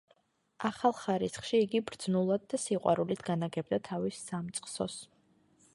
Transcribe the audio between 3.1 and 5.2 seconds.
განაგებდა თავის სამწყსოს.